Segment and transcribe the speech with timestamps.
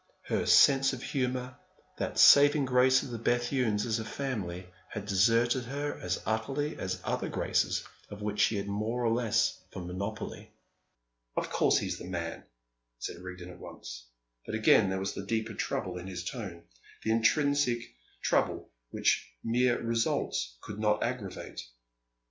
[0.23, 1.59] Her sense of humour,
[1.99, 6.99] that saving grace of the Bethunes as a family, had deserted her as utterly as
[7.03, 10.51] other graces of which she had more or less of a monopoly.
[11.37, 12.45] "Of course he's the man,"
[12.97, 14.07] said Rigden at once;
[14.47, 16.63] but again there was the deeper trouble in his tone,
[17.03, 17.81] the intrinsic
[18.23, 21.61] trouble which mere results could not aggravate.